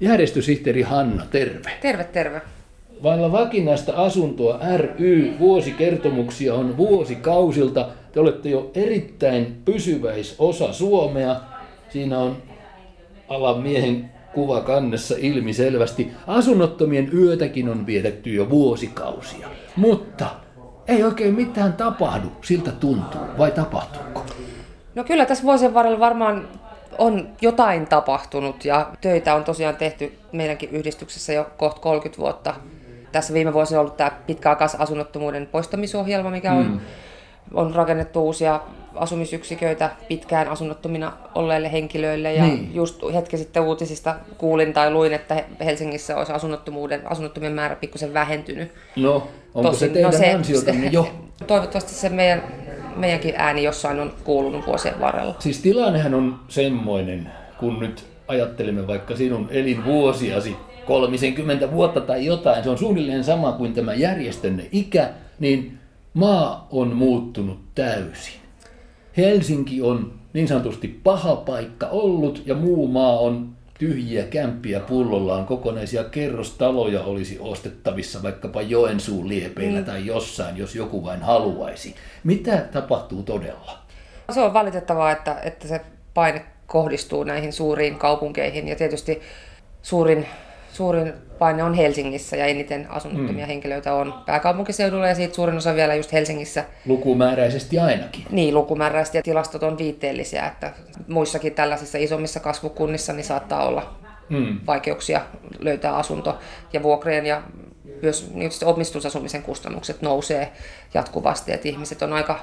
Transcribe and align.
Järjestösihteeri 0.00 0.82
Hanna, 0.82 1.26
terve. 1.30 1.70
Terve, 1.80 2.04
terve. 2.04 2.42
Vailla 3.02 3.32
vakinaista 3.32 3.92
asuntoa 3.96 4.60
ry 4.76 5.32
vuosikertomuksia 5.38 6.54
on 6.54 6.76
vuosikausilta. 6.76 7.88
Te 8.12 8.20
olette 8.20 8.48
jo 8.48 8.70
erittäin 8.74 9.56
pysyväisosa 9.64 10.72
Suomea. 10.72 11.36
Siinä 11.90 12.18
on 12.18 12.36
alan 13.28 13.62
miehen 13.62 14.10
kuva 14.34 14.60
kannessa 14.60 15.14
ilmiselvästi. 15.18 16.10
Asunnottomien 16.26 17.10
yötäkin 17.14 17.68
on 17.68 17.86
vietetty 17.86 18.30
jo 18.30 18.50
vuosikausia. 18.50 19.48
Mutta 19.76 20.26
ei 20.88 21.04
oikein 21.04 21.34
mitään 21.34 21.72
tapahdu, 21.72 22.28
siltä 22.42 22.70
tuntuu. 22.70 23.20
Vai 23.38 23.50
tapahtuuko? 23.50 24.26
No 24.94 25.04
kyllä 25.04 25.26
tässä 25.26 25.44
vuosien 25.44 25.74
varrella 25.74 26.00
varmaan 26.00 26.48
on 26.98 27.28
jotain 27.40 27.86
tapahtunut 27.86 28.64
ja 28.64 28.90
töitä 29.00 29.34
on 29.34 29.44
tosiaan 29.44 29.76
tehty 29.76 30.18
meidänkin 30.32 30.70
yhdistyksessä 30.70 31.32
jo 31.32 31.46
kohta 31.56 31.80
30 31.80 32.22
vuotta. 32.22 32.54
Tässä 33.12 33.34
viime 33.34 33.52
vuosina 33.52 33.80
on 33.80 33.84
ollut 33.84 33.96
tämä 33.96 34.10
pitkäaikaisasunnottomuuden 34.26 35.46
poistamisohjelma, 35.46 36.30
mikä 36.30 36.52
on, 36.52 36.66
mm. 36.66 36.80
on 37.54 37.74
rakennettu 37.74 38.24
uusia 38.24 38.60
asumisyksiköitä 38.94 39.90
pitkään 40.08 40.48
asunnottomina 40.48 41.12
olleille 41.34 41.72
henkilöille. 41.72 42.32
Ja 42.34 42.44
niin. 42.44 42.74
just 42.74 43.02
hetki 43.14 43.38
sitten 43.38 43.62
uutisista 43.62 44.14
kuulin 44.38 44.72
tai 44.72 44.90
luin, 44.90 45.12
että 45.12 45.44
Helsingissä 45.64 46.16
olisi 46.16 46.32
asunnottomuuden, 46.32 47.10
asunnottomien 47.10 47.52
määrä 47.52 47.76
pikkusen 47.76 48.14
vähentynyt. 48.14 48.72
No, 48.96 49.28
onko 49.54 49.70
Tosin, 49.70 49.88
se 49.88 49.94
teidän 49.94 50.12
no 50.12 50.18
se, 50.18 50.34
ansiotanne 50.34 50.88
jo? 50.92 51.10
Toivottavasti 51.46 51.92
se 51.92 52.08
meidän, 52.08 52.42
meidänkin 52.98 53.34
ääni 53.36 53.62
jossain 53.62 54.00
on 54.00 54.12
kuulunut 54.24 54.66
vuosien 54.66 55.00
varrella. 55.00 55.34
Siis 55.38 55.58
tilannehän 55.58 56.14
on 56.14 56.40
semmoinen, 56.48 57.30
kun 57.58 57.78
nyt 57.80 58.04
ajattelemme 58.28 58.86
vaikka 58.86 59.16
sinun 59.16 59.48
elinvuosiasi, 59.50 60.56
30 60.86 61.70
vuotta 61.70 62.00
tai 62.00 62.26
jotain, 62.26 62.64
se 62.64 62.70
on 62.70 62.78
suunnilleen 62.78 63.24
sama 63.24 63.52
kuin 63.52 63.74
tämä 63.74 63.94
järjestönne 63.94 64.68
ikä, 64.72 65.10
niin 65.38 65.78
maa 66.14 66.68
on 66.70 66.96
muuttunut 66.96 67.58
täysin. 67.74 68.34
Helsinki 69.16 69.82
on 69.82 70.12
niin 70.32 70.48
sanotusti 70.48 71.00
paha 71.04 71.36
paikka 71.36 71.86
ollut 71.86 72.42
ja 72.46 72.54
muu 72.54 72.88
maa 72.88 73.18
on 73.18 73.48
tyhjiä 73.78 74.24
kämppiä 74.24 74.80
pullollaan, 74.80 75.46
kokonaisia 75.46 76.04
kerrostaloja 76.04 77.02
olisi 77.02 77.38
ostettavissa 77.40 78.22
vaikkapa 78.22 78.62
Joensuun 78.62 79.28
liepeillä 79.28 79.78
mm. 79.78 79.84
tai 79.84 80.06
jossain, 80.06 80.56
jos 80.56 80.74
joku 80.74 81.04
vain 81.04 81.22
haluaisi. 81.22 81.94
Mitä 82.24 82.56
tapahtuu 82.56 83.22
todella? 83.22 83.78
Se 84.30 84.40
on 84.40 84.52
valitettavaa, 84.52 85.12
että, 85.12 85.40
että 85.44 85.68
se 85.68 85.80
paine 86.14 86.44
kohdistuu 86.66 87.24
näihin 87.24 87.52
suuriin 87.52 87.98
kaupunkeihin 87.98 88.68
ja 88.68 88.76
tietysti 88.76 89.20
suurin 89.82 90.26
suurin 90.78 91.12
paine 91.38 91.62
on 91.62 91.74
Helsingissä 91.74 92.36
ja 92.36 92.46
eniten 92.46 92.86
asunnottomia 92.90 93.44
mm. 93.44 93.48
henkilöitä 93.48 93.94
on 93.94 94.14
pääkaupunkiseudulla 94.26 95.08
ja 95.08 95.14
siitä 95.14 95.34
suurin 95.34 95.56
osa 95.56 95.74
vielä 95.74 95.94
just 95.94 96.12
Helsingissä. 96.12 96.64
Lukumääräisesti 96.86 97.78
ainakin. 97.78 98.24
Niin, 98.30 98.54
lukumääräisesti 98.54 99.18
ja 99.18 99.22
tilastot 99.22 99.62
on 99.62 99.78
viitteellisiä, 99.78 100.46
että 100.46 100.72
muissakin 101.08 101.54
tällaisissa 101.54 101.98
isommissa 101.98 102.40
kasvukunnissa 102.40 103.12
niin 103.12 103.24
saattaa 103.24 103.66
olla 103.66 103.94
mm. 104.28 104.60
vaikeuksia 104.66 105.20
löytää 105.58 105.96
asunto 105.96 106.38
ja 106.72 106.82
vuokrien 106.82 107.26
ja 107.26 107.42
myös 108.02 108.30
niin 108.34 108.50
omistusasumisen 108.64 109.42
kustannukset 109.42 110.02
nousee 110.02 110.52
jatkuvasti, 110.94 111.52
että 111.52 111.68
ihmiset 111.68 112.02
on 112.02 112.12
aika 112.12 112.40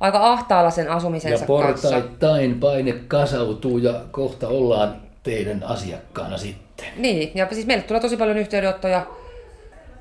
aika 0.00 0.32
ahtaalla 0.32 0.70
sen 0.70 0.90
asumisensa 0.90 1.44
ja 1.44 1.46
kanssa. 1.46 1.88
Ja 1.88 1.92
portaittain 1.92 2.60
paine 2.60 2.92
kasautuu 2.92 3.78
ja 3.78 4.00
kohta 4.10 4.48
ollaan 4.48 4.96
teidän 5.22 5.62
asiakkaana 5.62 6.38
sitten. 6.38 6.63
Niin, 6.96 7.30
ja 7.34 7.48
siis 7.52 7.66
meille 7.66 7.82
tulee 7.84 8.00
tosi 8.00 8.16
paljon 8.16 8.38
yhteydenottoja 8.38 9.06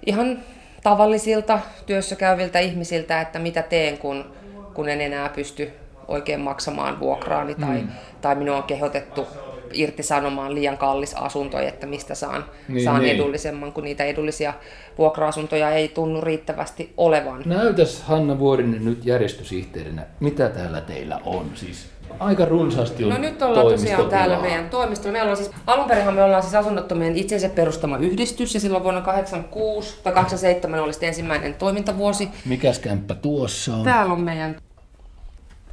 ihan 0.06 0.40
tavallisilta 0.84 1.59
työssä 1.86 2.16
käyviltä 2.16 2.59
ihmisiltä, 2.59 3.22
että 3.22 3.40
mitä 3.40 3.62
teen, 3.62 3.97
kun, 3.97 4.34
kun 4.74 4.90
en 4.90 5.02
enää 5.02 5.30
pysty 5.30 5.72
oikein 6.08 6.40
maksamaan 6.40 7.00
vuokraani 7.00 7.56
tai, 7.56 7.81
mm. 7.81 7.88
tai 8.22 8.36
minua 8.36 8.58
on 8.58 8.64
kehotettu 8.64 9.28
irtisanomaan 9.74 10.56
liian 10.56 10.78
kallis 10.78 11.13
asunto, 11.13 11.59
että 11.59 11.88
mistä 11.88 12.16
saan, 12.16 12.46
niin, 12.68 12.84
saan 12.84 13.01
niin. 13.01 13.16
edullisemman, 13.16 13.74
kun 13.74 13.84
niitä 13.84 14.03
edullisia 14.03 14.53
vuokra-asuntoja 14.97 15.72
ei 15.72 15.88
tunnu 15.88 16.22
riittävästi 16.22 16.94
olevan. 16.97 17.41
Näytäs 17.46 18.02
Hanna 18.02 18.40
Vuorinen 18.40 18.85
nyt 18.85 19.06
järjestösihteerinä, 19.06 20.06
mitä 20.19 20.50
täällä 20.50 20.81
teillä 20.81 21.19
on? 21.25 21.52
Siis 21.56 21.94
aika 22.19 22.46
runsaasti 22.46 23.03
on 23.03 23.09
No 23.09 23.18
nyt 23.18 23.41
ollaan 23.41 23.68
tosiaan 23.68 24.09
täällä 24.09 24.40
meidän 24.40 24.69
toimistolla. 24.69 25.12
Meillä 25.12 25.31
on 25.31 25.38
siis, 25.38 25.52
alun 25.68 25.85
perin 25.85 26.13
me 26.13 26.23
ollaan 26.23 26.44
siis 26.44 26.56
asunnottomien 26.56 27.16
itsensä 27.16 27.50
perustama 27.50 27.97
yhdistys 27.97 28.53
ja 28.53 28.59
silloin 28.59 28.84
vuonna 28.84 29.02
86 29.02 29.97
tai 30.03 30.13
87 30.13 30.79
oli 30.79 30.94
sitten 30.94 31.07
ensimmäinen 31.07 31.53
toimintavuosi. 31.53 32.29
Mikäs 32.46 32.79
kämppä 32.79 33.16
tuossa 33.16 33.75
on? 33.75 33.84
Täällä 33.84 34.13
on 34.13 34.22
meidän 34.22 34.56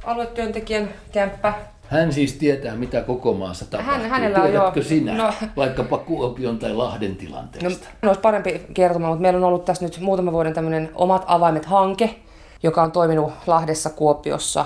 aluetyöntekijän 0.03 0.89
kämppä. 1.11 1.53
Hän 1.91 2.13
siis 2.13 2.33
tietää, 2.33 2.75
mitä 2.75 3.01
koko 3.01 3.33
maassa 3.33 3.65
tapahtuu. 3.65 3.93
Hän, 3.93 4.09
hänellä 4.09 4.43
on 4.43 4.53
jo, 4.53 4.73
sinä, 4.81 5.17
no, 5.17 5.33
vaikkapa 5.57 5.97
Kuopion 5.97 6.59
tai 6.59 6.73
Lahden 6.73 7.15
tilanteesta? 7.15 7.87
No, 8.01 8.09
olisi 8.09 8.21
parempi 8.21 8.61
kertomaan, 8.73 9.11
mutta 9.11 9.21
meillä 9.21 9.37
on 9.37 9.43
ollut 9.43 9.65
tässä 9.65 9.85
nyt 9.85 9.99
muutama 9.99 10.31
vuoden 10.31 10.53
tämmöinen 10.53 10.89
Omat 10.95 11.23
avaimet-hanke, 11.27 12.15
joka 12.63 12.83
on 12.83 12.91
toiminut 12.91 13.31
Lahdessa, 13.47 13.89
Kuopiossa, 13.89 14.65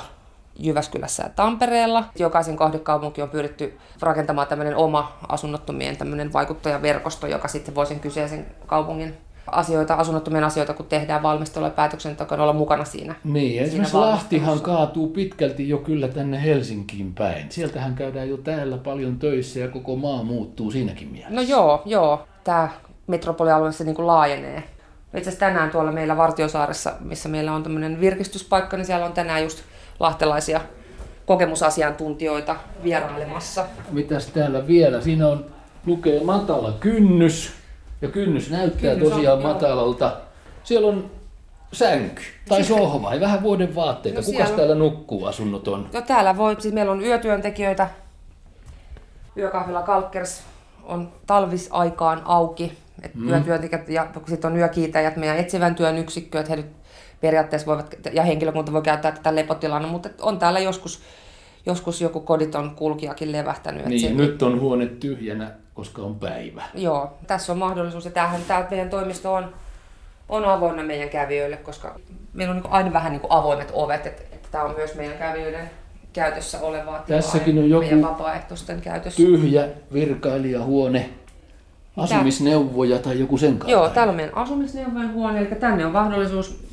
Jyväskylässä 0.60 1.24
ja 1.24 1.30
Tampereella. 1.30 2.04
Jokaisen 2.20 2.58
kohdekaupunki 2.58 3.22
on 3.22 3.30
pyritty 3.30 3.78
rakentamaan 4.02 4.48
tämmöinen 4.48 4.76
oma 4.76 5.18
asunnottomien 5.28 5.98
tämmöinen 5.98 6.34
vaikuttajaverkosto, 6.34 7.28
joka 7.28 7.48
sitten 7.48 7.76
voi 7.76 7.86
sen 7.86 8.00
kyseisen 8.00 8.46
kaupungin 8.66 9.18
asioita, 9.48 9.94
asunnottomien 9.94 10.44
asioita, 10.44 10.74
kun 10.74 10.86
tehdään 10.86 11.24
valmistelua 11.24 11.68
ja 11.68 11.74
päätöksentekoa, 11.74 12.38
olla 12.38 12.54
mukana 12.54 12.86
siinä. 12.86 13.16
Niin, 13.24 13.64
esimerkiksi 13.64 13.98
Lahtihan 13.98 14.60
kaatuu 14.60 15.08
pitkälti 15.08 15.70
jo 15.70 15.78
kyllä 15.78 16.08
tänne 16.08 16.44
Helsinkiin 16.44 17.14
päin. 17.14 17.46
Sieltähän 17.52 17.96
käydään 17.96 18.30
jo 18.30 18.38
täällä 18.38 18.78
paljon 18.78 19.20
töissä 19.20 19.60
ja 19.60 19.68
koko 19.68 19.96
maa 19.96 20.24
muuttuu 20.24 20.72
siinäkin 20.72 21.08
mielessä. 21.08 21.36
No 21.36 21.42
joo, 21.42 21.82
joo. 21.86 22.28
Tämä 22.44 22.70
metropolialue 23.08 23.72
se 23.72 23.84
niin 23.84 23.96
kuin 23.96 24.08
laajenee. 24.08 24.64
Itse 25.18 25.30
asiassa 25.30 25.40
tänään 25.40 25.70
tuolla 25.70 25.92
meillä 25.92 26.18
Vartiosaaressa, 26.18 26.94
missä 27.00 27.30
meillä 27.30 27.54
on 27.54 27.64
tämmöinen 27.64 28.02
virkistyspaikka, 28.02 28.78
niin 28.78 28.86
siellä 28.86 29.06
on 29.06 29.14
tänään 29.14 29.44
just 29.44 29.60
lahtelaisia 30.00 30.62
kokemusasiantuntijoita 31.26 32.56
vierailemassa. 32.84 33.66
Mitäs 33.92 34.28
täällä 34.28 34.68
vielä? 34.68 35.02
Siinä 35.02 35.28
on 35.28 35.46
lukee 35.86 36.24
matala 36.24 36.72
kynnys 36.72 37.54
ja 38.02 38.08
kynnys 38.08 38.50
näyttää 38.50 38.96
kynnys 38.96 39.10
tosiaan 39.10 39.38
on, 39.38 39.44
matalalta. 39.44 40.06
Joo. 40.06 40.18
Siellä 40.64 40.88
on 40.88 41.12
sänky 41.72 42.22
tai 42.50 42.64
sohva 42.64 43.14
ja 43.14 43.22
vähän 43.22 43.44
vuoden 43.44 43.76
vaatteita. 43.76 44.22
No 44.22 44.26
Kuka 44.26 44.46
täällä 44.46 44.76
nukkuu 44.76 45.26
asunnoton? 45.26 45.90
No 45.94 46.02
täällä 46.02 46.38
voi, 46.38 46.62
siis 46.62 46.74
meillä 46.74 46.92
on 46.92 47.04
yötyöntekijöitä. 47.04 47.90
Yökahvila 49.38 49.82
Kalkkers 49.82 50.44
on 50.84 51.12
talvisaikaan 51.28 52.22
auki. 52.26 52.78
Et 53.02 53.16
mm. 53.16 53.30
Yötyöntekijät 53.30 53.90
ja 53.90 54.08
sitten 54.28 54.52
on 54.52 54.58
yökiitäjät, 54.58 55.18
meidän 55.18 55.38
etsivän 55.38 55.76
työn 55.76 55.98
yksikkö, 55.98 56.40
että 56.40 56.56
he 56.56 56.64
periaatteessa 57.22 57.66
voivat, 57.66 57.96
ja 58.14 58.24
henkilökunta 58.24 58.74
voi 58.74 58.82
käyttää 58.82 59.12
tätä 59.12 59.36
lepotilana, 59.36 59.88
mutta 59.88 60.10
on 60.22 60.40
täällä 60.40 60.60
joskus, 60.60 61.02
joskus 61.66 62.02
joku 62.02 62.20
koditon 62.20 62.76
kulkijakin 62.76 63.32
levähtänyt. 63.32 63.86
Niin, 63.86 64.00
se, 64.00 64.14
nyt 64.14 64.42
on 64.44 64.60
huone 64.60 64.86
tyhjänä, 64.86 65.52
koska 65.76 66.02
on 66.02 66.16
päivä. 66.16 66.64
Joo, 66.74 67.14
tässä 67.28 67.52
on 67.52 67.58
mahdollisuus, 67.58 68.06
ja 68.06 68.12
tämähän 68.12 68.42
tämä 68.48 68.68
meidän 68.70 68.90
toimisto 68.90 69.34
on, 69.34 69.54
on 70.30 70.46
avoinna 70.46 70.84
meidän 70.84 71.10
kävijöille, 71.10 71.58
koska 71.58 72.00
meillä 72.34 72.52
on 72.56 72.62
niin 72.62 72.72
aina 72.72 72.94
vähän 72.94 73.12
niin 73.12 73.22
avoimet 73.30 73.72
ovet, 73.74 74.06
että, 74.06 74.24
että 74.32 74.48
tämä 74.52 74.64
on 74.64 74.76
myös 74.76 74.96
meidän 74.96 75.18
kävijöiden 75.18 75.70
käytössä 76.14 76.60
olevaa 76.60 77.04
Tässäkin 77.08 77.58
on 77.58 77.70
joku 77.70 78.02
vapaaehtoisten 78.02 78.82
käytössä. 78.82 79.24
tyhjä 79.24 79.68
virkailijahuone, 79.94 81.10
asumisneuvoja 81.98 83.00
tai 83.00 83.20
joku 83.20 83.38
sen 83.38 83.58
kaltainen. 83.58 83.72
Joo, 83.72 83.90
täällä 83.90 84.12
on 84.12 84.16
meidän 84.16 84.38
asumisneuvojen 84.38 85.14
huone, 85.14 85.40
eli 85.40 85.48
tänne 85.48 85.86
on 85.86 85.92
mahdollisuus 85.92 86.65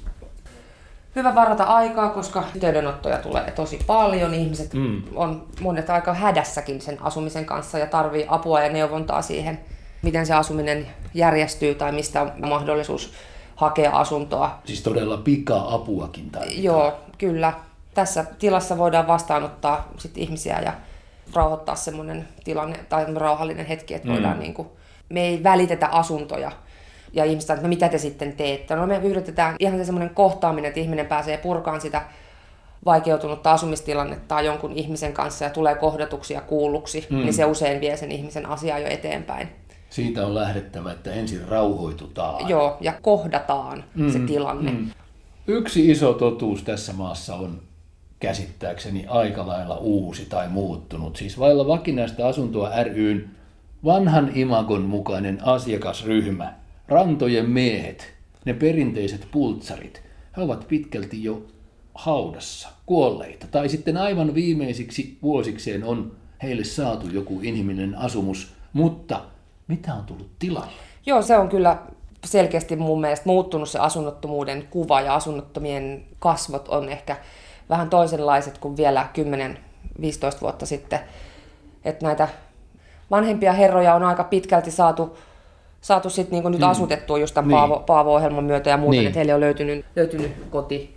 hyvä 1.17 1.35
varata 1.35 1.65
aikaa, 1.65 2.09
koska 2.09 2.45
yhteydenottoja 2.55 3.19
tulee 3.19 3.51
tosi 3.51 3.79
paljon. 3.87 4.35
Ihmiset 4.35 4.75
mm. 4.75 5.03
on 5.15 5.47
monet 5.61 5.91
aika 5.91 6.15
hädässäkin 6.15 6.81
sen 6.81 6.99
asumisen 7.03 7.45
kanssa 7.45 7.79
ja 7.79 7.87
tarvii 7.87 8.27
apua 8.29 8.61
ja 8.61 8.73
neuvontaa 8.73 9.23
siihen, 9.23 9.61
miten 10.03 10.27
se 10.27 10.35
asuminen 10.35 10.87
järjestyy 11.15 11.75
tai 11.75 11.93
mistä 11.93 12.23
on 12.23 12.33
mahdollisuus 12.49 13.13
hakea 13.57 13.91
asuntoa. 13.91 14.59
Siis 14.65 14.83
todella 14.83 15.17
pika-apuakin 15.17 16.31
tarvitaan. 16.31 16.65
Joo, 16.65 16.93
kyllä. 17.19 17.53
Tässä 17.95 18.25
tilassa 18.39 18.79
voidaan 18.79 19.07
vastaanottaa 19.07 19.89
sit 19.99 20.19
ihmisiä 20.19 20.61
ja 20.61 20.73
rauhoittaa 21.35 21.75
semmoinen 21.75 22.29
tilanne 22.45 22.79
tai 22.89 23.15
rauhallinen 23.15 23.67
hetki, 23.67 23.95
että 23.95 24.09
voidaan 24.09 24.37
mm. 24.37 24.41
niin 24.41 24.55
kuin, 24.55 24.69
me 25.09 25.21
ei 25.21 25.43
välitetä 25.43 25.87
asuntoja 25.87 26.53
ja 27.13 27.25
ihmiset 27.25 27.51
että 27.51 27.63
no 27.63 27.69
mitä 27.69 27.89
te 27.89 27.99
sitten 27.99 28.33
teette? 28.33 28.77
No 28.77 28.87
me 28.87 29.01
yritetään 29.05 29.57
ihan 29.59 29.79
se 29.79 29.85
semmoinen 29.85 30.15
kohtaaminen, 30.15 30.69
että 30.69 30.81
ihminen 30.81 31.07
pääsee 31.07 31.37
purkaan 31.37 31.81
sitä 31.81 32.03
vaikeutunutta 32.85 33.53
asumistilannetta 33.53 34.41
jonkun 34.41 34.73
ihmisen 34.73 35.13
kanssa 35.13 35.45
ja 35.45 35.51
tulee 35.51 35.75
kohdatuksi 35.75 36.35
ja 36.35 36.41
kuulluksi, 36.41 37.07
mm. 37.11 37.17
niin 37.17 37.35
se 37.35 37.45
usein 37.45 37.81
vie 37.81 37.97
sen 37.97 38.13
ihmisen 38.13 38.47
asiaa 38.47 38.79
jo 38.79 38.89
eteenpäin. 38.89 39.49
Siitä 39.91 40.27
on 40.27 40.35
lähdettävä, 40.35 40.93
että 40.93 41.13
ensin 41.13 41.49
rauhoitutaan. 41.49 42.49
Joo, 42.49 42.77
ja 42.81 42.93
kohdataan 43.03 43.85
mm. 43.95 44.13
se 44.13 44.19
tilanne. 44.19 44.71
Mm. 44.71 44.91
Yksi 45.47 45.91
iso 45.91 46.13
totuus 46.13 46.63
tässä 46.63 46.93
maassa 46.93 47.35
on 47.35 47.61
käsittääkseni 48.21 49.07
aika 49.09 49.47
lailla 49.47 49.77
uusi 49.77 50.27
tai 50.27 50.49
muuttunut. 50.49 51.17
Siis 51.17 51.39
vailla 51.39 51.67
vakinaista 51.67 52.29
asuntoa 52.29 52.71
ryn 52.85 53.31
vanhan 53.85 54.31
imagon 54.35 54.83
mukainen 54.83 55.39
asiakasryhmä, 55.43 56.55
rantojen 56.93 57.51
miehet, 57.51 58.15
ne 58.45 58.55
perinteiset 58.55 59.29
pultsarit, 59.33 60.03
he 60.37 60.43
ovat 60.43 60.69
pitkälti 60.69 61.25
jo 61.25 61.43
haudassa, 61.95 62.69
kuolleita. 62.87 63.47
Tai 63.51 63.69
sitten 63.69 63.97
aivan 63.97 64.35
viimeisiksi 64.35 65.19
vuosikseen 65.23 65.85
on 65.85 66.13
heille 66.43 66.65
saatu 66.65 67.07
joku 67.09 67.41
inhimillinen 67.43 67.99
asumus, 67.99 68.55
mutta 68.73 69.21
mitä 69.69 69.95
on 69.95 70.05
tullut 70.05 70.31
tilalle? 70.39 70.73
Joo, 71.07 71.23
se 71.23 71.39
on 71.39 71.49
kyllä 71.49 71.79
selkeästi 72.25 72.77
mun 72.77 73.01
mielestä 73.01 73.27
muuttunut 73.27 73.69
se 73.69 73.79
asunnottomuuden 73.79 74.69
kuva 74.71 75.01
ja 75.01 75.15
asunnottomien 75.15 76.05
kasvot 76.19 76.69
on 76.69 76.89
ehkä 76.89 77.17
vähän 77.69 77.91
toisenlaiset 77.91 78.59
kuin 78.59 78.77
vielä 78.77 79.09
10-15 79.99 80.41
vuotta 80.41 80.67
sitten. 80.67 81.01
Että 81.85 82.07
näitä 82.07 82.29
vanhempia 83.11 83.53
herroja 83.53 83.95
on 83.95 84.03
aika 84.03 84.25
pitkälti 84.25 84.71
saatu, 84.71 85.19
saatu 85.83 86.11
sit 86.11 86.31
niinku 86.31 86.49
nyt 86.49 86.61
mm. 86.61 86.69
asutettua 86.69 87.19
just 87.19 87.35
tämän 87.35 87.49
niin. 87.49 87.57
Paavo, 87.57 87.79
Paavo-ohjelman 87.87 88.45
myötä 88.45 88.71
ja 88.71 88.77
muuten, 88.77 88.99
niin. 88.99 89.07
että 89.07 89.19
heille 89.19 89.35
on 89.35 89.41
löytynyt, 89.41 89.85
löytynyt 89.97 90.33
koti, 90.51 90.97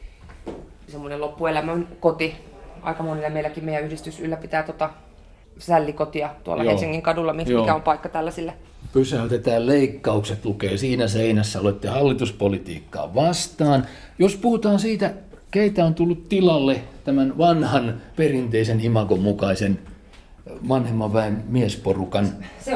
semmoinen 0.88 1.22
loppuelämän 1.22 1.88
koti. 2.00 2.36
Aika 2.82 3.04
monille 3.04 3.30
meilläkin 3.30 3.66
meidän 3.66 3.84
yhdistys 3.84 4.20
ylläpitää 4.20 4.64
tota 4.64 4.90
sällikotia 5.58 6.30
tuolla 6.44 6.64
Joo. 6.64 6.72
Helsingin 6.72 7.02
kadulla, 7.02 7.34
mikä 7.34 7.52
Joo. 7.52 7.76
on 7.76 7.82
paikka 7.82 8.10
tällaisille. 8.10 8.54
Pysäytetään 8.94 9.68
leikkaukset, 9.68 10.46
lukee 10.46 10.78
siinä 10.78 11.08
seinässä, 11.08 11.62
olette 11.62 11.88
hallituspolitiikkaa 11.88 13.16
vastaan. 13.16 13.86
Jos 14.20 14.36
puhutaan 14.36 14.80
siitä, 14.80 15.14
keitä 15.52 15.86
on 15.86 15.96
tullut 15.96 16.30
tilalle 16.30 16.82
tämän 17.04 17.38
vanhan 17.38 18.02
perinteisen 18.16 18.82
imagon 18.82 19.20
mukaisen 19.20 19.80
vanhemman 20.70 21.14
väen 21.14 21.44
miesporukan 21.48 22.30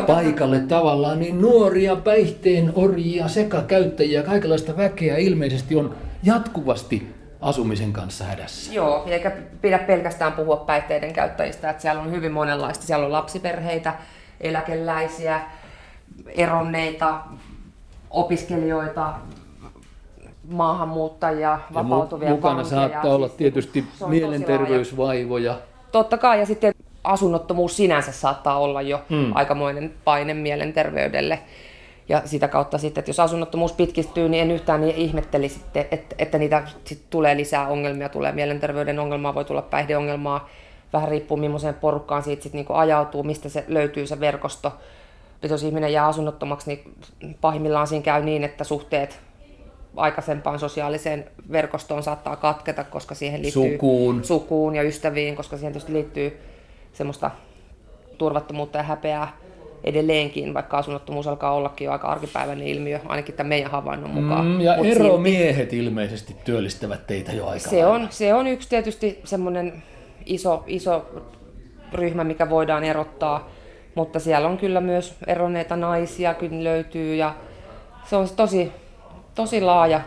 paikalle 0.08 0.60
tavallaan, 0.60 1.20
niin 1.20 1.42
nuoria 1.42 1.96
päihteen 1.96 2.72
orjia, 2.76 3.28
sekakäyttäjiä, 3.28 4.24
kaikenlaista 4.24 4.78
väkeä 4.78 5.18
ilmeisesti 5.18 5.76
on 5.76 5.96
jatkuvasti 6.24 7.16
asumisen 7.42 7.94
kanssa 7.94 8.24
hädässä. 8.24 8.74
Joo, 8.74 9.04
eikä 9.08 9.32
pidä 9.62 9.80
pelkästään 9.80 10.34
puhua 10.34 10.58
päihteiden 10.58 11.14
käyttäjistä, 11.14 11.70
että 11.70 11.82
siellä 11.82 12.02
on 12.02 12.12
hyvin 12.12 12.32
monenlaista. 12.32 12.86
Siellä 12.86 13.06
on 13.06 13.12
lapsiperheitä, 13.12 13.94
eläkeläisiä, 14.42 15.42
eronneita, 16.28 17.20
opiskelijoita, 18.10 19.14
maahanmuuttajia, 20.48 21.60
vapautuvia 21.74 22.30
ja 22.30 22.36
mukana 22.36 22.64
saattaa 22.64 23.16
olla 23.16 23.28
siis 23.28 23.38
tietysti 23.38 23.86
mielenterveysvaivoja. 24.08 25.60
Totta 25.92 26.18
kai, 26.18 26.40
ja 26.40 26.46
sitten 26.46 26.74
asunnottomuus 27.04 27.78
sinänsä 27.78 28.12
saattaa 28.12 28.60
olla 28.60 28.82
jo 28.82 29.02
mm. 29.10 29.36
aikamoinen 29.36 29.94
paine 30.04 30.34
mielenterveydelle. 30.34 31.40
Ja 32.10 32.22
sitä 32.26 32.48
kautta 32.48 32.78
sitten, 32.78 33.02
että 33.02 33.10
jos 33.10 33.20
asunnottomuus 33.20 33.74
pitkistyy, 33.74 34.30
niin 34.30 34.44
en 34.44 34.52
yhtään 34.52 34.82
niin 34.82 34.96
ihmettelisi, 34.96 35.62
että, 35.76 36.16
että 36.18 36.38
niitä 36.38 36.64
sit 36.86 37.02
tulee 37.10 37.38
lisää 37.38 37.68
ongelmia, 37.68 38.10
tulee 38.10 38.32
mielenterveyden 38.32 39.00
ongelmaa, 39.00 39.36
voi 39.36 39.46
tulla 39.46 39.62
päihdeongelmaa, 39.62 40.50
vähän 40.94 41.10
riippuu 41.10 41.38
millaiseen 41.38 41.74
porukkaan 41.74 42.24
siitä 42.24 42.44
sit 42.44 42.54
niinku 42.54 42.74
ajautuu, 42.74 43.24
mistä 43.24 43.50
se 43.50 43.66
löytyy 43.68 44.08
se 44.08 44.20
verkosto. 44.20 44.74
Jos 45.50 45.64
ihminen 45.64 45.94
jää 45.94 46.08
asunnottomaksi, 46.08 46.70
niin 46.70 46.96
pahimmillaan 47.42 47.88
siinä 47.88 48.04
käy 48.04 48.24
niin, 48.24 48.44
että 48.44 48.64
suhteet 48.64 49.20
aikaisempaan 49.96 50.60
sosiaaliseen 50.60 51.26
verkostoon 51.52 52.04
saattaa 52.04 52.36
katketa, 52.36 52.84
koska 52.84 53.16
siihen 53.16 53.42
liittyy 53.42 53.72
sukuun, 53.72 54.24
sukuun 54.24 54.76
ja 54.76 54.84
ystäviin, 54.84 55.36
koska 55.36 55.58
siihen 55.58 55.74
tietysti 55.74 55.94
liittyy 55.94 56.40
semmoista 57.00 57.32
turvattomuutta 58.18 58.78
ja 58.78 58.84
häpeää 58.84 59.38
edelleenkin, 59.84 60.54
vaikka 60.54 60.78
asunnottomuus 60.78 61.28
alkaa 61.28 61.54
ollakin 61.54 61.86
jo 61.86 61.92
aika 61.92 62.08
arkipäiväinen 62.08 62.68
ilmiö, 62.68 63.00
ainakin 63.08 63.36
tämän 63.36 63.50
meidän 63.50 63.72
havainnon 63.72 64.10
mukaan. 64.10 64.46
Mm, 64.46 64.62
ja 64.62 64.78
Mut 64.78 64.86
eromiehet 64.86 65.70
silti, 65.70 65.86
ilmeisesti 65.86 66.36
työllistävät 66.44 67.08
teitä 67.08 67.32
jo 67.32 67.48
aika 67.48 67.70
se 67.70 67.86
on, 67.86 68.08
se 68.10 68.34
on 68.34 68.48
yksi 68.48 68.70
tietysti 68.70 69.20
semmoinen 69.24 69.84
iso, 70.26 70.64
iso 70.68 71.06
ryhmä, 71.94 72.24
mikä 72.24 72.50
voidaan 72.50 72.84
erottaa, 72.84 73.50
mutta 73.96 74.20
siellä 74.20 74.48
on 74.48 74.58
kyllä 74.58 74.82
myös 74.82 75.16
eronneita 75.28 75.76
naisia 75.76 76.34
kyllä 76.34 76.64
löytyy 76.64 77.16
ja 77.16 77.36
se 78.06 78.16
on 78.16 78.28
tosi, 78.36 78.72
tosi 79.36 79.62
laaja, 79.62 80.02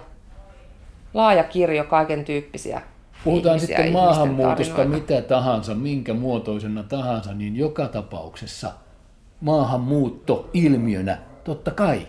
laaja 1.15 1.45
kirjo 1.45 1.85
kaiken 1.85 2.25
tyyppisiä 2.25 2.83
Puhutaan 3.25 3.61
sitten 3.61 3.93
maahanmuutosta 3.93 4.77
tarinoita. 4.77 5.13
mitä 5.13 5.23
tahansa, 5.23 5.75
minkä 5.75 6.15
muotoisena 6.15 6.83
tahansa, 6.83 7.35
niin 7.35 7.57
joka 7.57 7.89
tapauksessa 7.89 8.73
maahanmuutto 9.41 10.51
ilmiönä 10.55 11.19
totta 11.45 11.71
kai 11.71 12.07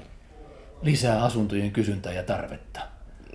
lisää 0.81 1.23
asuntojen 1.23 1.71
kysyntää 1.71 2.13
ja 2.13 2.23
tarvetta. 2.23 2.79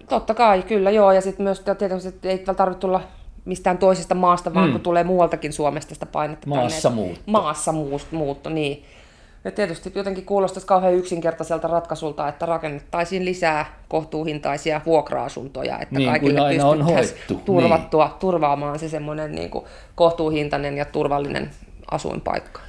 Totta 0.09 0.35
kai, 0.35 0.63
kyllä 0.63 0.91
joo. 0.91 1.13
Ja 1.13 1.21
sitten 1.21 1.45
myös 1.45 1.63
tietysti 1.79 2.09
että 2.09 2.29
ei 2.29 2.39
tarvitse 2.39 2.81
tulla 2.81 3.01
mistään 3.45 3.79
toisesta 3.79 4.15
maasta, 4.15 4.55
vaan 4.55 4.67
mm. 4.67 4.73
kun 4.73 4.81
tulee 4.81 5.05
muualtakin 5.05 5.53
Suomesta 5.53 5.95
sitä 5.95 6.07
painetta. 6.07 6.49
Maassa 6.49 6.91
muutto. 6.91 7.23
Maassa 7.27 7.73
muutto, 8.11 8.51
niin. 8.51 8.85
Ja 9.49 9.53
tietysti 9.53 9.93
jotenkin 9.95 10.25
kuulostaisi 10.25 10.67
kauhean 10.67 10.95
yksinkertaiselta 10.95 11.69
ratkaisulta, 11.69 12.29
että 12.29 12.47
rakennettaisiin 12.47 13.25
lisää 13.25 13.83
kohtuuhintaisia 13.89 14.81
vuokra-asuntoja, 14.87 15.79
että 15.79 15.99
niin, 15.99 16.11
kaikille 16.11 16.41
pystyttäisiin 16.49 17.41
turvattua, 17.45 18.06
niin. 18.06 18.19
turvaamaan 18.21 18.79
se 18.79 18.89
semmoinen 18.89 19.35
niin 19.35 19.50
kuin 19.50 19.65
kohtuuhintainen 19.95 20.77
ja 20.77 20.85
turvallinen 20.85 21.50
asuinpaikka. 21.91 22.61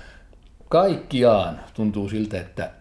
Kaikkiaan 0.69 1.59
tuntuu 1.73 2.09
siltä, 2.09 2.39
että 2.39 2.71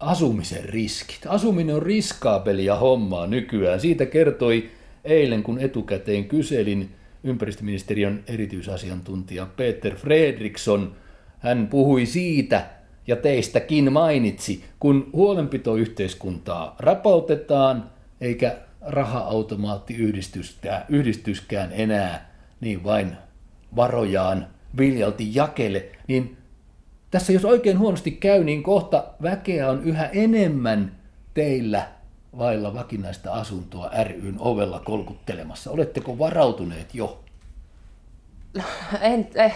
asumisen 0.00 0.64
riskit. 0.64 1.20
Asuminen 1.26 1.76
on 1.76 1.82
riskaapelia 1.82 2.76
hommaa 2.76 3.26
nykyään. 3.26 3.80
Siitä 3.80 4.06
kertoi 4.06 4.70
eilen, 5.04 5.42
kun 5.42 5.58
etukäteen 5.58 6.24
kyselin 6.24 6.94
ympäristöministeriön 7.24 8.24
erityisasiantuntija 8.26 9.46
Peter 9.56 9.94
Fredriksson. 9.94 10.96
Hän 11.38 11.66
puhui 11.66 12.06
siitä, 12.06 12.76
ja 13.06 13.16
teistäkin 13.16 13.92
mainitsi, 13.92 14.64
kun 14.80 15.10
huolenpitoyhteiskuntaa 15.12 16.76
rapautetaan, 16.78 17.90
eikä 18.20 18.56
raha-automaattiyhdistyskään 18.80 21.72
enää 21.72 22.30
niin 22.60 22.84
vain 22.84 23.16
varojaan 23.76 24.46
viljalti 24.78 25.34
jakele, 25.34 25.84
niin 26.08 26.36
tässä 27.10 27.32
jos 27.32 27.44
oikein 27.44 27.78
huonosti 27.78 28.10
käy, 28.10 28.44
niin 28.44 28.62
kohta 28.62 29.04
väkeä 29.22 29.70
on 29.70 29.84
yhä 29.84 30.06
enemmän 30.06 30.96
teillä 31.34 31.88
vailla 32.38 32.74
vakinaista 32.74 33.32
asuntoa 33.32 33.90
ryn 34.04 34.36
ovella 34.38 34.80
kolkuttelemassa. 34.80 35.70
Oletteko 35.70 36.18
varautuneet 36.18 36.94
jo? 36.94 37.24
En, 39.00 39.28
eh, 39.34 39.54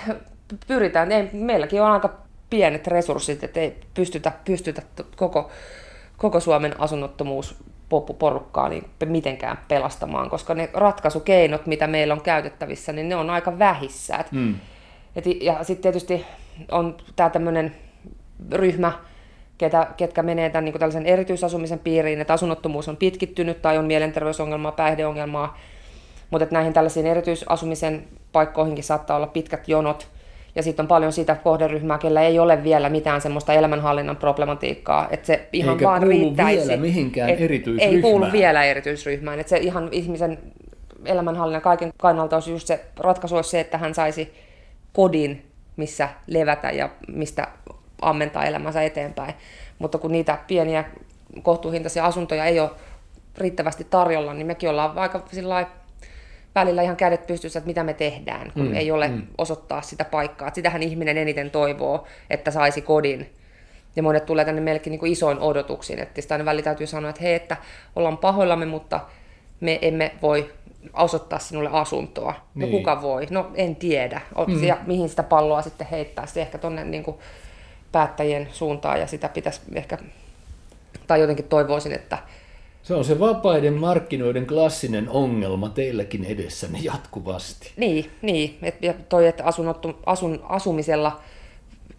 pyritään. 0.66 1.12
Ei, 1.12 1.30
meilläkin 1.32 1.82
on 1.82 1.90
aika 1.90 2.29
pienet 2.50 2.86
resurssit, 2.86 3.44
että 3.44 3.60
ei 3.60 3.76
pystytä, 3.94 4.32
pystytä 4.44 4.82
koko, 5.16 5.50
koko 6.16 6.40
Suomen 6.40 6.80
asunnottomuus 6.80 7.54
porukkaa 8.18 8.68
niin 8.68 8.90
mitenkään 9.04 9.58
pelastamaan, 9.68 10.30
koska 10.30 10.54
ne 10.54 10.70
ratkaisukeinot, 10.72 11.66
mitä 11.66 11.86
meillä 11.86 12.14
on 12.14 12.20
käytettävissä, 12.20 12.92
niin 12.92 13.08
ne 13.08 13.16
on 13.16 13.30
aika 13.30 13.58
vähissä. 13.58 14.16
Et, 14.16 14.32
mm. 14.32 14.54
et, 15.16 15.24
ja 15.42 15.64
sitten 15.64 15.82
tietysti 15.82 16.26
on 16.70 16.96
tämä 17.16 17.30
tämmöinen 17.30 17.76
ryhmä, 18.52 18.92
ketä, 19.58 19.86
ketkä 19.96 20.22
menee 20.22 20.50
tämän 20.50 20.64
niin 20.64 20.78
tällaisen 20.78 21.06
erityisasumisen 21.06 21.78
piiriin, 21.78 22.20
että 22.20 22.32
asunnottomuus 22.32 22.88
on 22.88 22.96
pitkittynyt 22.96 23.62
tai 23.62 23.78
on 23.78 23.84
mielenterveysongelmaa, 23.84 24.72
päihdeongelmaa, 24.72 25.58
mutta 26.30 26.46
näihin 26.50 26.72
tällaisiin 26.72 27.06
erityisasumisen 27.06 28.08
paikkoihinkin 28.32 28.84
saattaa 28.84 29.16
olla 29.16 29.26
pitkät 29.26 29.68
jonot, 29.68 30.08
ja 30.54 30.62
sitten 30.62 30.84
on 30.84 30.88
paljon 30.88 31.12
sitä 31.12 31.34
kohderyhmää, 31.34 31.98
kellä 31.98 32.22
ei 32.22 32.38
ole 32.38 32.64
vielä 32.64 32.88
mitään 32.88 33.20
semmoista 33.20 33.52
elämänhallinnan 33.52 34.16
problematiikkaa, 34.16 35.08
että 35.10 35.26
se 35.26 35.48
ihan 35.52 35.72
Eikä 35.74 35.86
vaan 35.86 36.02
riittäisi. 36.02 36.68
vielä 36.68 36.80
mihinkään 36.80 37.30
erityisryhmään. 37.30 37.94
Ei 37.94 38.02
kuulu 38.02 38.26
vielä 38.32 38.64
erityisryhmään, 38.64 39.40
että 39.40 39.50
se 39.50 39.56
ihan 39.56 39.88
ihmisen 39.92 40.38
elämänhallinnan 41.04 41.62
kaiken 41.62 41.92
kannalta 41.98 42.36
olisi 42.36 42.50
just 42.50 42.66
se 42.66 42.84
ratkaisu 42.96 43.36
olisi 43.36 43.50
se, 43.50 43.60
että 43.60 43.78
hän 43.78 43.94
saisi 43.94 44.34
kodin, 44.92 45.46
missä 45.76 46.08
levätä 46.26 46.70
ja 46.70 46.88
mistä 47.08 47.48
ammentaa 48.02 48.44
elämänsä 48.44 48.82
eteenpäin. 48.82 49.34
Mutta 49.78 49.98
kun 49.98 50.12
niitä 50.12 50.38
pieniä 50.46 50.84
kohtuuhintaisia 51.42 52.04
asuntoja 52.04 52.44
ei 52.44 52.60
ole 52.60 52.70
riittävästi 53.38 53.86
tarjolla, 53.90 54.34
niin 54.34 54.46
mekin 54.46 54.70
ollaan 54.70 54.98
aika 54.98 55.18
välillä 56.54 56.82
ihan 56.82 56.96
kädet 56.96 57.26
pystyssä, 57.26 57.58
että 57.58 57.66
mitä 57.66 57.84
me 57.84 57.94
tehdään, 57.94 58.52
kun 58.52 58.68
mm, 58.68 58.74
ei 58.74 58.90
ole 58.90 59.08
mm. 59.08 59.22
osoittaa 59.38 59.82
sitä 59.82 60.04
paikkaa. 60.04 60.48
Et 60.48 60.54
sitähän 60.54 60.82
ihminen 60.82 61.18
eniten 61.18 61.50
toivoo, 61.50 62.06
että 62.30 62.50
saisi 62.50 62.82
kodin. 62.82 63.34
Ja 63.96 64.02
monet 64.02 64.26
tulee 64.26 64.44
tänne 64.44 64.60
meillekin 64.60 64.90
niin 64.90 65.06
isoin 65.06 65.38
odotuksiin, 65.38 65.98
että 65.98 66.20
sitä 66.20 66.34
aina 66.34 66.44
välillä 66.44 66.64
täytyy 66.64 66.86
sanoa, 66.86 67.10
että 67.10 67.22
hei, 67.22 67.34
että 67.34 67.56
ollaan 67.96 68.18
pahoillamme, 68.18 68.66
mutta 68.66 69.00
me 69.60 69.78
emme 69.82 70.12
voi 70.22 70.52
osoittaa 70.92 71.38
sinulle 71.38 71.70
asuntoa. 71.72 72.32
No 72.32 72.40
niin. 72.54 72.72
No 72.72 72.78
kuka 72.78 73.02
voi? 73.02 73.26
No 73.30 73.50
en 73.54 73.76
tiedä. 73.76 74.20
Mm. 74.46 74.64
Ja 74.64 74.76
mihin 74.86 75.08
sitä 75.08 75.22
palloa 75.22 75.62
sitten 75.62 75.86
heittää? 75.86 76.26
Se 76.26 76.40
ehkä 76.40 76.58
tuonne 76.58 76.84
niin 76.84 77.04
päättäjien 77.92 78.48
suuntaan 78.52 79.00
ja 79.00 79.06
sitä 79.06 79.28
pitäisi 79.28 79.60
ehkä, 79.74 79.98
tai 81.06 81.20
jotenkin 81.20 81.48
toivoisin, 81.48 81.92
että 81.92 82.18
se 82.90 82.94
on 82.94 83.04
se 83.04 83.20
vapaiden 83.20 83.74
markkinoiden 83.74 84.46
klassinen 84.46 85.08
ongelma 85.08 85.68
teilläkin 85.68 86.24
edessänne 86.24 86.78
jatkuvasti. 86.82 87.72
Niin, 87.76 88.10
niin. 88.22 88.58
Et, 88.62 88.74
ja 88.82 88.94
toi, 89.08 89.26
että 89.26 89.44
asunottu, 89.44 89.98
asun, 90.06 90.40
asumisella 90.42 91.20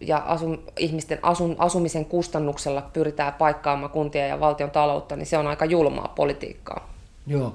ja 0.00 0.18
asun, 0.18 0.62
ihmisten 0.78 1.18
asun, 1.22 1.56
asumisen 1.58 2.04
kustannuksella 2.04 2.90
pyritään 2.92 3.32
paikkaamaan 3.32 3.92
kuntia 3.92 4.26
ja 4.26 4.40
valtion 4.40 4.70
taloutta, 4.70 5.16
niin 5.16 5.26
se 5.26 5.38
on 5.38 5.46
aika 5.46 5.64
julmaa 5.64 6.12
politiikkaa. 6.16 6.94
Joo. 7.26 7.54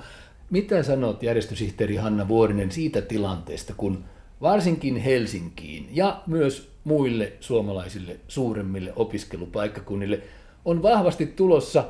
Mitä 0.49 0.83
sanot 0.83 1.23
järjestösihteeri 1.23 1.95
Hanna 1.95 2.27
Vuorinen 2.27 2.71
siitä 2.71 3.01
tilanteesta, 3.01 3.73
kun 3.77 4.03
varsinkin 4.41 4.97
Helsinkiin 4.97 5.89
ja 5.91 6.21
myös 6.27 6.69
muille 6.83 7.33
suomalaisille 7.39 8.19
suuremmille 8.27 8.93
opiskelupaikkakunnille 8.95 10.21
on 10.65 10.81
vahvasti 10.83 11.25
tulossa 11.25 11.83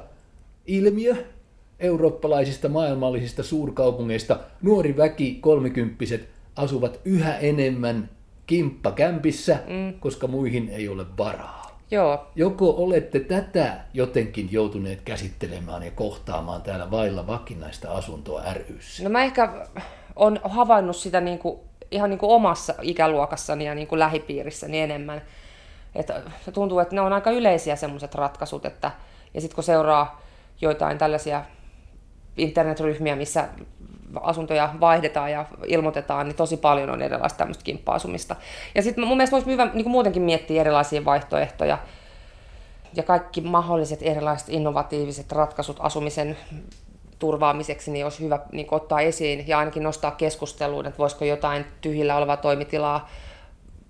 ilmiö 0.66 1.16
eurooppalaisista 1.80 2.70
maailmallisista 2.70 3.44
suurkaupungeista. 3.44 4.40
Nuori 4.62 4.98
väki, 4.98 5.38
kolmikymppiset, 5.42 6.30
asuvat 6.56 7.00
yhä 7.06 7.38
enemmän 7.38 8.10
kimppakämpissä, 8.48 9.60
mm. 9.68 10.00
koska 10.00 10.28
muihin 10.28 10.70
ei 10.70 10.88
ole 10.88 11.06
varaa. 11.18 11.68
Joo. 11.92 12.28
Joko 12.36 12.76
olette 12.78 13.20
tätä 13.20 13.78
jotenkin 13.94 14.52
joutuneet 14.52 15.02
käsittelemään 15.02 15.84
ja 15.84 15.92
kohtaamaan 15.92 16.62
täällä 16.62 16.92
vailla 16.92 17.28
vakinaista 17.28 17.92
asuntoa 17.92 18.42
ryssä? 18.54 19.04
No 19.04 19.10
mä 19.10 19.24
ehkä 19.24 19.68
on 20.16 20.40
havainnut 20.44 20.96
sitä 20.96 21.22
niin 21.22 21.40
kuin, 21.40 21.60
ihan 21.92 22.10
niin 22.10 22.20
kuin 22.20 22.32
omassa 22.32 22.74
ikäluokassani 22.82 23.66
ja 23.66 23.76
niin 23.76 23.88
kuin 23.88 24.00
lähipiirissäni 24.00 24.80
enemmän. 24.80 25.22
Että 25.96 26.22
tuntuu, 26.54 26.80
että 26.80 26.96
ne 26.96 27.02
on 27.02 27.14
aika 27.14 27.32
yleisiä 27.32 27.76
semmoiset 27.76 28.16
ratkaisut, 28.16 28.66
että 28.66 28.92
ja 29.34 29.42
sitten 29.42 29.56
kun 29.56 29.64
seuraa 29.64 30.22
joitain 30.62 30.98
tällaisia 30.98 31.46
internetryhmiä, 32.38 33.16
missä 33.16 33.48
asuntoja 34.22 34.74
vaihdetaan 34.80 35.32
ja 35.32 35.46
ilmoitetaan, 35.68 36.28
niin 36.28 36.36
tosi 36.36 36.58
paljon 36.58 36.90
on 36.90 37.02
erilaista 37.02 37.38
tämmöistä 37.38 37.64
kimppa-asumista. 37.64 38.36
Ja 38.76 38.82
sitten 38.82 39.08
mun 39.08 39.18
mielestä 39.18 39.36
voisi 39.36 39.52
hyvä 39.52 39.68
niin 39.74 39.90
muutenkin 39.90 40.22
miettiä 40.22 40.62
erilaisia 40.62 41.06
vaihtoehtoja 41.06 41.78
ja 42.96 43.04
kaikki 43.04 43.42
mahdolliset 43.42 44.00
erilaiset 44.02 44.50
innovatiiviset 44.50 45.32
ratkaisut 45.32 45.78
asumisen 45.80 46.38
turvaamiseksi, 47.20 47.92
niin 47.92 48.06
olisi 48.06 48.24
hyvä 48.24 48.40
niin 48.52 48.68
ottaa 48.72 49.02
esiin 49.02 49.48
ja 49.48 49.60
ainakin 49.60 49.84
nostaa 49.84 50.12
keskusteluun, 50.12 50.86
että 50.86 50.98
voisiko 50.98 51.26
jotain 51.26 51.66
tyhjillä 51.82 52.18
olevaa 52.18 52.38
toimitilaa 52.38 53.10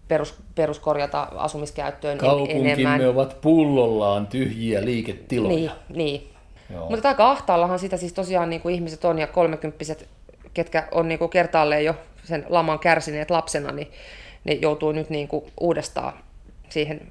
perus, 0.08 0.36
peruskorjata 0.56 1.28
asumiskäyttöön 1.36 2.18
Kaupunkimme 2.18 2.72
enemmän. 2.72 3.10
ovat 3.10 3.42
pullollaan 3.42 4.28
tyhjiä 4.28 4.86
liiketiloja. 4.86 5.56
Niin, 5.56 5.72
niin. 5.90 6.37
Joo. 6.70 6.90
Mutta 6.90 7.08
aika 7.08 7.32
ahtaallahan 7.32 7.80
sitä 7.80 7.98
siis 7.98 8.14
tosiaan 8.14 8.50
niin 8.50 8.62
kuin 8.62 8.76
ihmiset 8.76 9.06
on 9.06 9.20
ja 9.20 9.28
kolmekymppiset, 9.28 10.08
ketkä 10.54 10.88
on 10.92 11.08
niin 11.08 11.20
kuin 11.20 11.30
kertaalleen 11.30 11.86
jo 11.86 11.96
sen 12.24 12.46
laman 12.50 12.80
kärsineet 12.80 13.30
lapsena, 13.30 13.72
niin 13.72 13.92
ne 14.44 14.54
joutuu 14.54 14.92
nyt 14.92 15.10
niin 15.10 15.28
kuin 15.28 15.46
uudestaan 15.60 16.14
siihen, 16.70 17.02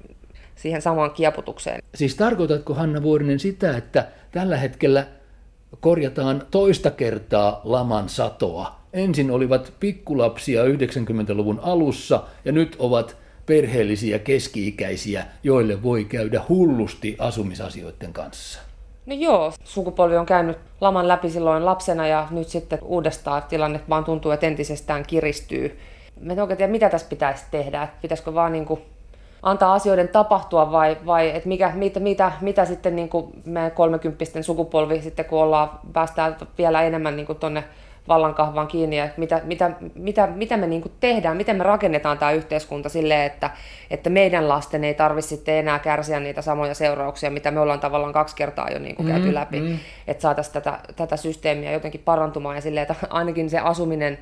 siihen 0.55 0.81
samaan 0.81 1.11
kieputukseen. 1.11 1.81
Siis 1.95 2.15
tarkoitatko 2.15 2.73
Hanna 2.73 3.03
Vuorinen 3.03 3.39
sitä, 3.39 3.77
että 3.77 4.07
tällä 4.31 4.57
hetkellä 4.57 5.07
korjataan 5.79 6.43
toista 6.51 6.91
kertaa 6.91 7.61
laman 7.63 8.09
satoa? 8.09 8.79
Ensin 8.93 9.31
olivat 9.31 9.73
pikkulapsia 9.79 10.63
90-luvun 10.63 11.59
alussa 11.63 12.23
ja 12.45 12.51
nyt 12.51 12.75
ovat 12.79 13.17
perheellisiä 13.45 14.19
keski-ikäisiä, 14.19 15.25
joille 15.43 15.83
voi 15.83 16.05
käydä 16.05 16.41
hullusti 16.49 17.15
asumisasioiden 17.19 18.13
kanssa. 18.13 18.66
No 19.07 19.13
joo, 19.13 19.53
sukupolvi 19.63 20.17
on 20.17 20.25
käynyt 20.25 20.57
laman 20.81 21.07
läpi 21.07 21.29
silloin 21.29 21.65
lapsena 21.65 22.07
ja 22.07 22.27
nyt 22.31 22.47
sitten 22.47 22.79
uudestaan 22.81 23.43
tilanne 23.49 23.81
vaan 23.89 24.05
tuntuu, 24.05 24.31
että 24.31 24.45
entisestään 24.45 25.03
kiristyy. 25.07 25.79
Mä 26.21 26.33
en 26.33 26.39
oikein 26.39 26.57
tiedä, 26.57 26.71
mitä 26.71 26.89
tässä 26.89 27.07
pitäisi 27.09 27.45
tehdä. 27.51 27.87
pitäisikö 28.01 28.33
vaan 28.33 28.51
niin 28.51 28.65
kuin 28.65 28.81
antaa 29.41 29.73
asioiden 29.73 30.07
tapahtua 30.07 30.71
vai, 30.71 30.97
vai 31.05 31.35
et 31.35 31.45
mikä, 31.45 31.71
mitä, 31.75 31.99
mitä, 31.99 32.31
mitä 32.41 32.65
sitten 32.65 32.95
niin 32.95 33.09
kuin 33.09 33.41
meidän 33.45 33.71
kolmekymppisten 33.71 34.43
sukupolvi 34.43 35.01
sitten, 35.01 35.25
kun 35.25 35.39
ollaan, 35.39 35.69
päästään 35.93 36.35
vielä 36.57 36.81
enemmän 36.81 37.15
niin 37.15 37.25
kuin 37.25 37.39
tonne 37.39 37.63
vallankahvaan 38.07 38.67
kiinni 38.67 38.97
ja 38.97 39.09
mitä, 39.17 39.41
mitä, 39.43 39.71
mitä, 39.95 40.27
mitä 40.27 40.57
me 40.57 40.67
niin 40.67 40.83
tehdään, 40.99 41.37
miten 41.37 41.57
me 41.57 41.63
rakennetaan 41.63 42.17
tämä 42.17 42.31
yhteiskunta 42.31 42.89
silleen, 42.89 43.25
että, 43.25 43.49
että 43.91 44.09
meidän 44.09 44.49
lasten 44.49 44.83
ei 44.83 44.93
tarvitse 44.93 45.29
sitten 45.29 45.55
enää 45.55 45.79
kärsiä 45.79 46.19
niitä 46.19 46.41
samoja 46.41 46.73
seurauksia, 46.73 47.31
mitä 47.31 47.51
me 47.51 47.59
ollaan 47.59 47.79
tavallaan 47.79 48.13
kaksi 48.13 48.35
kertaa 48.35 48.69
jo 48.69 48.79
niin 48.79 48.95
kuin 48.95 49.07
käyty 49.07 49.27
mm, 49.27 49.33
läpi, 49.33 49.59
mm. 49.59 49.79
että 50.07 50.21
saataisiin 50.21 50.53
tätä, 50.53 50.79
tätä 50.95 51.17
systeemiä 51.17 51.71
jotenkin 51.71 52.01
parantumaan 52.05 52.55
ja 52.55 52.61
silleen, 52.61 52.87
että 52.91 53.07
ainakin 53.09 53.49
se 53.49 53.59
asuminen 53.59 54.17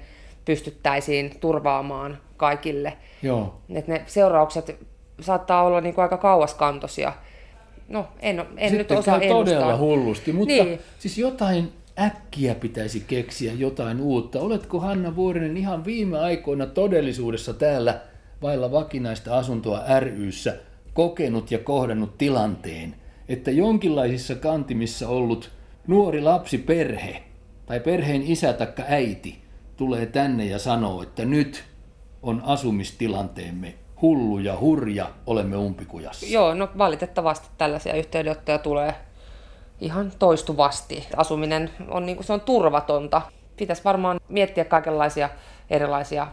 pystyttäisiin 0.46 1.32
turvaamaan 1.40 2.18
kaikille. 2.38 2.94
Joo. 3.22 3.56
Että 3.76 3.92
ne 3.92 4.02
seuraukset 4.06 4.78
saattaa 5.20 5.64
olla 5.64 5.82
niin 5.82 5.96
kuin 5.96 6.04
aika 6.04 6.18
kauaskantoisia. 6.18 7.14
No, 7.90 8.08
en, 8.20 8.40
en 8.40 8.70
Sitten 8.70 8.78
nyt 8.78 8.92
osaa 8.92 9.20
ennustaa. 9.22 9.46
todella 9.46 9.78
hullusti, 9.78 10.34
mutta 10.34 10.54
niin. 10.54 10.80
siis 11.00 11.18
jotain 11.18 11.74
äkkiä 12.00 12.56
pitäisi 12.56 13.00
keksiä 13.08 13.54
jotain 13.54 14.02
uutta. 14.02 14.40
Oletko 14.40 14.80
Hanna 14.80 15.16
Vuorinen 15.16 15.58
ihan 15.58 15.86
viime 15.86 16.20
aikoina 16.20 16.66
todellisuudessa 16.66 17.54
täällä 17.54 18.02
vailla 18.42 18.72
vakinaista 18.72 19.38
asuntoa 19.38 20.00
ryssä 20.00 20.58
kokenut 20.94 21.52
ja 21.52 21.60
kohdannut 21.60 22.18
tilanteen, 22.18 22.96
että 23.30 23.52
jonkinlaisissa 23.52 24.36
kantimissa 24.36 25.08
ollut 25.08 25.52
nuori 25.88 26.22
lapsi 26.22 26.58
perhe 26.58 27.24
tai 27.66 27.80
perheen 27.80 28.22
isä 28.22 28.54
takka 28.54 28.84
äiti 28.88 29.42
tulee 29.78 30.06
tänne 30.06 30.46
ja 30.46 30.60
sanoo, 30.60 31.04
että 31.04 31.26
nyt 31.26 31.64
on 32.24 32.42
asumistilanteemme 32.46 33.76
hullu 34.02 34.40
ja 34.40 34.60
hurja, 34.60 35.10
olemme 35.28 35.58
umpikujassa. 35.58 36.26
Joo, 36.26 36.54
no 36.54 36.70
valitettavasti 36.78 37.48
tällaisia 37.58 37.94
yhteydenottoja 37.94 38.58
tulee 38.58 38.96
ihan 39.82 40.12
toistuvasti. 40.20 41.08
Asuminen 41.18 41.70
on, 41.90 42.06
niin 42.06 42.16
kuin, 42.16 42.26
se 42.26 42.34
on 42.34 42.42
turvatonta. 42.42 43.22
Pitäisi 43.58 43.84
varmaan 43.84 44.20
miettiä 44.30 44.66
kaikenlaisia 44.66 45.30
erilaisia 45.70 46.28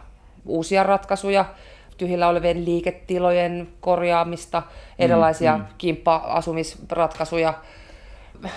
uusia 0.45 0.83
ratkaisuja, 0.83 1.45
tyhjillä 1.97 2.27
olevien 2.27 2.65
liiketilojen 2.65 3.67
korjaamista, 3.81 4.63
erilaisia 4.99 5.57
mm, 5.57 5.63
mm. 5.63 5.67
kimppa-asumisratkaisuja. 5.77 7.53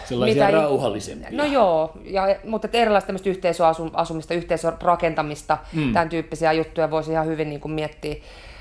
Sellaisia 0.05 0.47
mitä, 0.47 0.59
rauhallisempia. 0.59 1.29
No 1.33 1.45
joo, 1.45 1.93
ja, 2.05 2.23
mutta 2.45 2.69
erilaista 2.73 3.13
yhteisöasumista, 3.27 4.35
yhteisörakentamista, 4.35 5.59
mm. 5.73 5.93
tämän 5.93 6.09
tyyppisiä 6.09 6.53
juttuja 6.53 6.91
voisi 6.91 7.13
ihan 7.13 7.27
hyvin 7.27 7.49
niin 7.49 7.61
kuin 7.61 7.73
miettiä. 7.73 8.15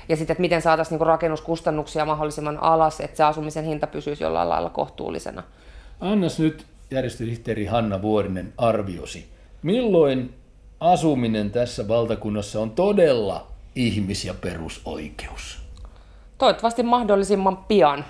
Ja 0.08 0.16
sitten, 0.16 0.34
että 0.34 0.40
miten 0.40 0.62
saataisiin 0.62 0.98
niin 0.98 1.06
rakennuskustannuksia 1.06 2.04
mahdollisimman 2.04 2.58
alas, 2.62 3.00
että 3.00 3.16
se 3.16 3.24
asumisen 3.24 3.64
hinta 3.64 3.86
pysyisi 3.86 4.24
jollain 4.24 4.48
lailla 4.48 4.70
kohtuullisena. 4.70 5.42
Annas 6.00 6.38
nyt 6.38 6.66
järjestösihteeri 6.90 7.66
Hanna 7.66 8.02
Vuorinen 8.02 8.52
arviosi. 8.58 9.26
Milloin 9.62 10.34
asuminen 10.80 11.50
tässä 11.50 11.88
valtakunnassa 11.88 12.60
on 12.60 12.70
todella 12.70 13.46
ihmis- 13.74 14.24
ja 14.24 14.34
perusoikeus? 14.34 15.58
Toivottavasti 16.38 16.82
mahdollisimman 16.82 17.56
pian. 17.56 18.04